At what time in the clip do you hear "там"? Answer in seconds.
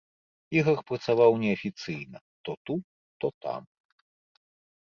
3.47-3.61